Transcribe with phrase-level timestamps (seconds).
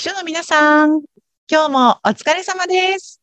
[0.00, 1.02] 秘書の皆さん、
[1.46, 3.20] 今日もお疲れ様です。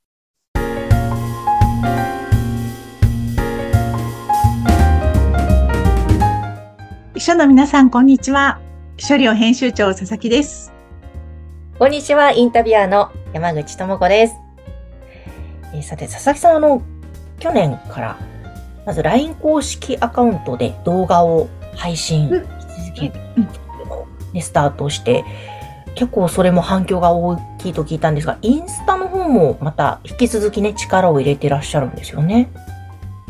[7.16, 8.62] 秘書の皆さん、こんにちは。
[8.98, 10.72] 秘書寮編集長、佐々木です。
[11.80, 14.36] こんにちは、インタビュアーの山口智子です。
[15.74, 16.84] えーさて、佐々木さん、あの、
[17.40, 18.18] 去年から、
[18.86, 22.42] まず LINE 公式アカウントで動画を配信、うん引
[22.94, 23.16] き続
[24.30, 25.26] き、ね、スタートして、
[25.98, 32.50] 結構それも反響が大きいと聞いたんですが、インスタの方もまた引き続きね、力を入れてらっしゃるんですよね。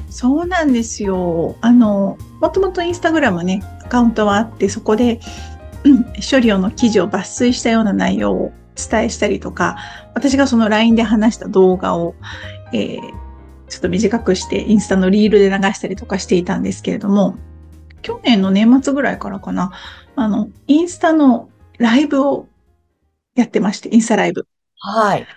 [0.10, 1.56] そうなんですよ。
[1.62, 5.20] あの、もともとインスタグラムね、アカウントはあって、そこで、
[5.84, 9.78] うん、処理用の記事を抜粋したような内容を伝えしたりとか、
[10.14, 12.16] 私がその LINE で話した動画を、
[12.74, 13.28] えー
[13.70, 17.36] ちょっと短くしてインスタのリールで流したりとかしていたんですけれども、
[18.02, 19.72] 去年の年末ぐらいからかな、
[20.16, 22.48] あの、インスタのライブを
[23.38, 24.48] やってまして、インスタライブ。
[24.80, 25.28] はい。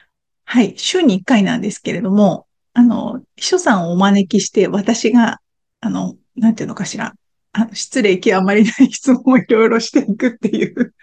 [0.45, 5.41] はい、週に1回なんですけれども、あの、秘書さんをお招きして、私が、
[5.81, 7.15] あの、なんていうのかしら、
[7.53, 10.95] あの失礼極まりない質問をいろいろしていくっていう。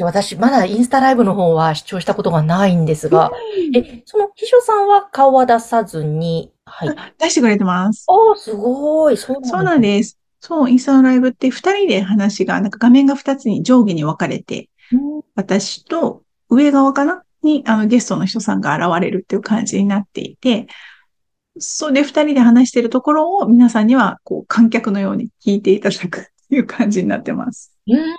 [0.00, 3.30] 私、まだインスタライブの方は視聴したことがないんですが、
[3.74, 6.88] え、その秘書さんは顔は出さずに、はい。
[6.90, 8.06] あ出してくれてます。
[8.08, 9.16] あ、すごい。
[9.16, 10.18] そうなんそうなんでです。
[10.40, 14.68] そう、インスタのライブって二人で話が、なんか画面が二つに上下に分かれて、
[15.34, 17.22] 私と上側かな？
[17.42, 20.68] に、あの、ゲストの人さんが現れるっていう感じになっていて、
[21.58, 27.74] それで二人で話しているところを皆さんには、こう、観客のように聞いていただくっていう感じになってます。
[27.88, 28.16] うーん。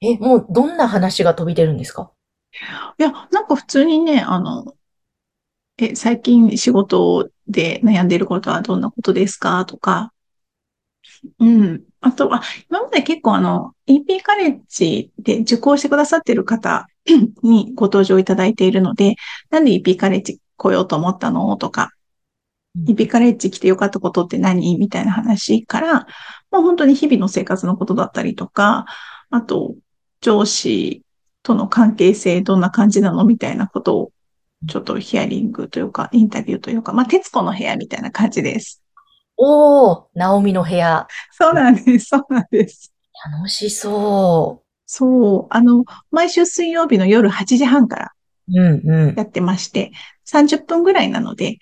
[0.00, 2.12] え、もうどんな話が飛び出るんですか？
[2.98, 4.74] いや、なんか普通にね、あの、
[5.78, 9.64] え、最近仕事で悩んでいることはどんなことですか？
[9.66, 10.12] とか、
[11.38, 11.82] うん。
[12.00, 16.86] あとは、今まで結構あの、EP カレッジで受講してくださっている方
[17.42, 19.16] にご登場いただいているので、
[19.50, 21.90] なんで EP カレッジ来ようと思ったのとか、
[22.84, 25.92] EP カレッジ来てよかったことって何みたいな話から、
[26.50, 28.86] まあ本当に日々の生活のことだったりとか、
[29.30, 29.74] あと、
[30.20, 31.02] 上司
[31.42, 34.12] との関係性どんな感じなのみたいなことを、
[34.68, 38.82] ちょっとヒアリングというか、インタビューというか、まあ、徹子の部屋みたいな感じです。
[39.36, 41.06] おー、ナオミの部屋。
[41.32, 42.06] そうなんです。
[42.06, 42.92] そうなんです。
[43.32, 45.46] 楽しそそう。
[45.50, 48.12] あの、毎週水曜日の夜8時半から
[48.48, 48.60] う。
[48.60, 49.14] うんうん。
[49.16, 49.92] やってまして、
[50.24, 51.58] 30分ぐらいなので、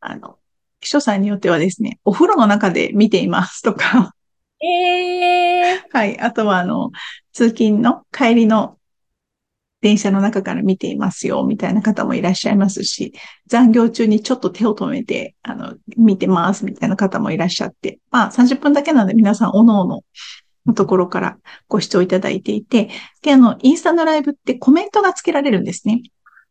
[0.00, 0.38] あの、
[0.80, 4.14] 秘書さんによってはですね、お風呂の中で見ていますとか、
[4.60, 5.80] えー。
[5.92, 6.18] はい。
[6.18, 6.90] あとは、あの、
[7.32, 8.77] 通勤の帰りの
[9.80, 13.12] 電車の中から見ていますよ、みたいな方もいらっしゃいますし、
[13.46, 20.02] 残業中にちょっと手を止めて、あの、見てます、みたいな方もいらっしゃって、まあ、30分だけなので皆さん、おのおの
[20.66, 21.38] のところから
[21.68, 22.90] ご視聴いただいていて、
[23.22, 26.02] で、あの、インスタのライブってコメントがつけられるんですね。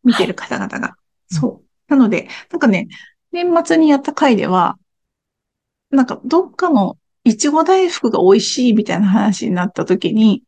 [0.04, 0.96] 見てる方々が。
[1.30, 1.64] そう。
[1.88, 2.88] なので、なんかね、
[3.32, 4.78] 年末にやった回では、
[5.90, 10.42] なんか、どっかのいちご大福が美味しいみたいな話になった時に、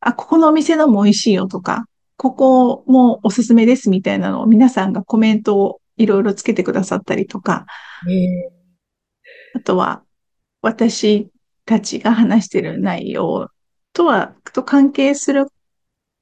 [0.00, 7.66] あ、ここのお店のも美味しいよとか、ここもおすすめですみたいなのを皆さんがコメントをいろいろつけてくださったりとか、
[8.08, 10.02] えあとは
[10.60, 11.30] 私
[11.64, 13.48] たちが話している内容
[13.92, 15.46] とは、と関係する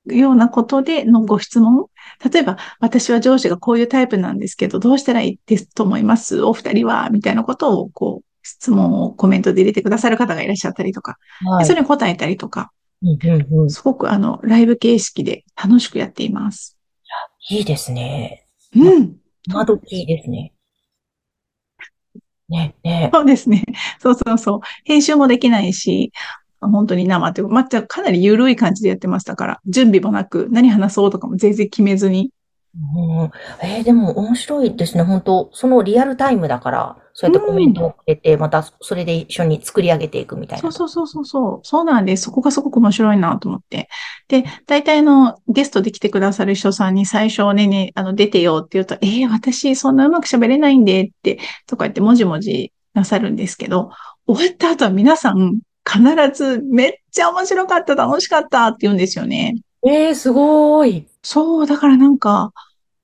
[0.07, 1.87] ようなことでのご質問。
[2.33, 6.43] 例えば、私は上司がこういうタイプなんですけど、どうしたらいいですと思います？
[6.43, 11.65] お二人はみたいなことを、こう、質問をコメントで入れてくださる方がいらっしゃったりとか、ー、はい。
[11.65, 12.73] でそれに答えたりとか、
[13.03, 13.71] うん。
[13.71, 16.79] すごくあの、ライブ形式で楽しくやっています。
[17.51, 18.47] いいですね。
[18.77, 19.17] うん。
[19.47, 20.53] 今時ですね。
[22.49, 23.11] ね、ね。
[23.13, 23.65] そうですね。
[23.99, 24.61] そうそうそう。
[24.85, 26.13] 編集もできないし、
[26.61, 32.31] 本当に生ってまたかなり緩い感じでやってましたから、準備もなく、何話そうとかも全然決めずに。
[32.75, 33.31] うん、
[33.63, 35.03] えーでも面白いですね。
[35.03, 40.63] 本当そのリアルタイムだから、そうやってコメントをくれて、またそれで一緒に作り上げていくみたいな。
[40.63, 41.61] そうそうそうそうそう。
[41.63, 42.25] そうなんです。
[42.25, 43.89] そこがすごく面白いなと思って。
[44.29, 53.91] で、大体のゲストで来てくださる人さんに最初ね、ね、あの、出てよって言うと、えー、私そんなうまく喋れないんでって、とか言ってもじもじなさるんですけど、
[54.27, 56.03] 終わった後は皆さん必
[56.33, 59.57] ずめっちゃ面白かった、楽しかったって言うんですよね。
[59.87, 61.07] えー、すごい。
[61.23, 62.53] そう、だからなんか、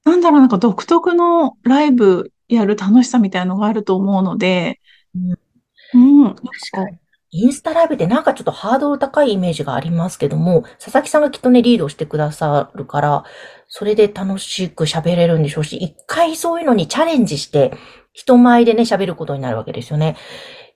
[0.04, 4.80] なんだろう、なんか独特のライブやる楽しさみたいなのがあると思うので、
[5.14, 6.98] うんうん、確かに。
[7.30, 13.24] インスタライブってなんかちょっとハードル高いイメージがありますけども、佐々木さんがきっとね、リードしてくださるから、
[13.68, 17.76] それで楽しく喋れるんでしょうし、一回そういうのにチャレンジして、
[18.14, 20.16] 人前でね、喋ることになるわけですよね。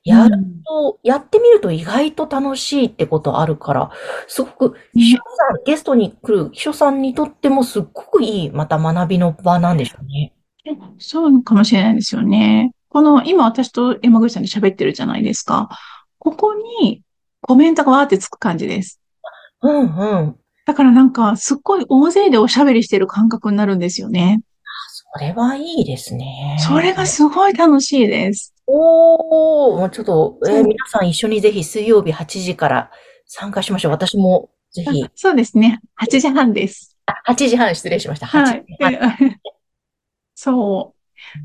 [0.04, 3.90] やると、やってみると意外と楽しいってことあるから、
[4.26, 10.32] すごく、秘書さん、ゲストに来る秘書さんにとってもすっごくいい、また学びの場なんでしょうね。
[10.98, 12.72] そうかもしれないですよね。
[12.88, 15.68] この、今私と山口さんで喋ってるじゃないですか。
[16.18, 17.02] ここに
[17.40, 19.00] コメントがわーってつく感じです。
[19.62, 20.36] うんうん。
[20.66, 24.40] だからなんか、すっごい大勢でおしゃべりしてる感覚になるんですよね。
[24.88, 26.56] それはいいですね。
[26.60, 28.51] それがすごい楽しいです。
[28.66, 32.90] おー、もうちょっと、えーそう皆さん一緒にぜひ水曜日8時から
[33.26, 33.92] 参加しましょう。
[33.92, 35.80] 私もぜひ、そうですね。
[36.00, 36.96] 8時半です。
[37.06, 38.26] あ、8時半失礼しました。
[38.26, 39.40] 8はい時半。
[40.34, 40.94] そ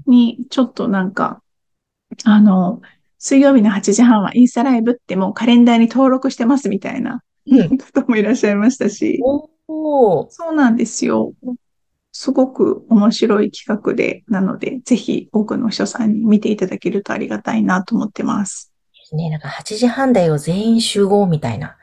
[0.05, 0.09] う。
[0.11, 1.41] に、ちょっとなんか、
[2.23, 2.81] あの、
[3.19, 9.19] 水曜日の8時半はインスタライブってもうカレンダーに登録してますみたいなうん方もいらっしゃいましたし。
[9.67, 11.33] おー、そうなんですよ。
[12.19, 18.73] すごく面白い企画で、なので、ぜひ多くの人さんに見ていただけるとありがたいなと思ってます。
[19.11, 21.77] ね、なんか8時半だよ、全員集合みたいな。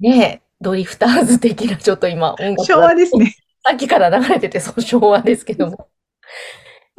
[0.00, 3.34] ねえ、ドリフターズ的なちょっと今音楽昭が和ですね。
[3.66, 5.88] さっきから流れてて、そう、昭和ですけども。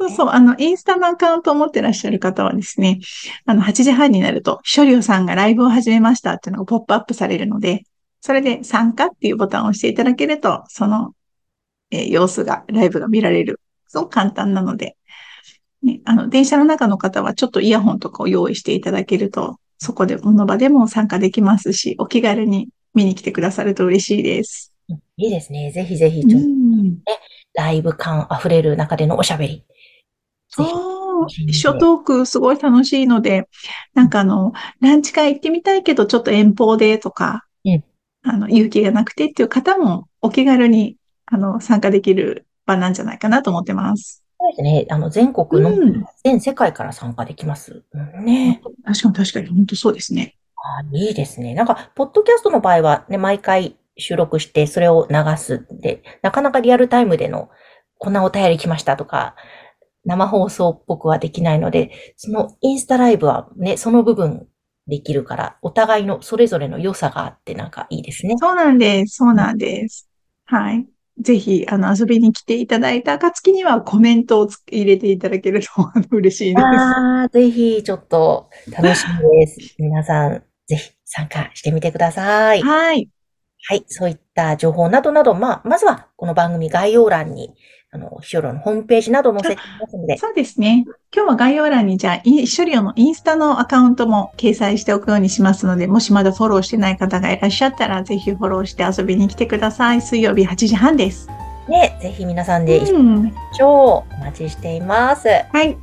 [0.00, 2.98] そうそう、あの、インスタのアカウントを持ってらっしゃる方はですね、
[3.44, 7.84] あの、8時半になると、ショリオさんがライブを始めましたっていうのがポップアップされるので、
[8.22, 11.12] それで参加っていうボタンを押していただけると、その、
[11.90, 13.60] えー様子が、ライブが見られる。
[13.88, 14.96] すごく簡単なので、
[15.82, 24.72] ね、あの、電車の中の方はちょっとイヤホンとかを用意していただけると、そこで、この場でも参加できますし、お気軽に見に来てくださると嬉しいです。
[25.16, 25.70] いいですね。
[25.70, 26.98] ぜひぜひ、うちょっとん。
[27.54, 29.64] ライブ感あふれる中でのおしゃべり。
[30.56, 33.48] ぜひそう、しんで一緒トークすごい楽しいので、
[33.94, 37.84] なんかあの、ランチ会行ってみたいけど、ちょっと遠方でとか、うん
[38.22, 40.96] あの、勇気がなくてっていう方もお気軽に、
[41.26, 44.24] あの、参加できる場なんじゃないかなと思ってます。
[44.38, 44.86] そうですね。
[44.90, 46.04] あの、全国の、うん。
[46.24, 47.84] 全世界から参加できます。
[47.92, 48.60] うんね。
[48.84, 50.36] 確かに確かに、本当そうですね。
[50.56, 51.54] あいいですね。
[51.54, 57.50] なんか、ポッドキャストの場合はね、毎回収録して、それを流すんで、なかなかリアルタイムでの、
[57.98, 59.36] こんなお便り来ましたとか、
[60.04, 64.46] 生放送っぽくはできないので、そのインスタライブはね、その部分
[64.86, 68.36] できるから、お互いのそれぞれの良さがあってなんかいいですね。
[68.38, 69.16] そうなんです。
[69.16, 70.08] そうなんです。
[70.44, 70.86] はい。
[71.18, 75.68] ぜひ、あの、遊びに来ていただいた暁にはコメントをつ入れていただけると
[76.10, 76.64] 嬉しいです。
[76.66, 79.76] ああ、ぜひ、ちょっと楽しみです。
[79.78, 82.62] 皆さん、ぜひ参加してみてください。
[82.62, 83.08] はい。
[83.68, 87.54] はい、そういった情報などなど、まあ、まずはこの番組概要欄に、
[87.96, 90.84] あの、ヒョロのホームページなど載せていますので、そうですね。
[91.14, 100.02] 今日は概要欄にじゃあ、イショリオのインスタのアカウントも掲載しておくようにしますので、もしまだフォローしてない方がいらっしゃったら、ぜひフォローして遊びに来てください。
[100.02, 101.28] 水曜日8時半です。
[101.68, 103.32] ね、ぜひ皆さんで一緒に。
[103.60, 105.28] お待ちしています。
[105.28, 105.76] はい。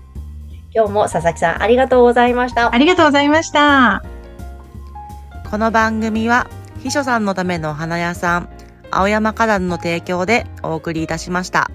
[0.75, 2.73] 今日も佐々木さんありがとうございました。
[2.73, 4.03] ありがとうございました。
[5.49, 6.47] この番組は
[6.81, 8.49] 秘書さんのためのお花屋さん
[8.93, 11.69] 青山花壇の提供でお送りいたしました。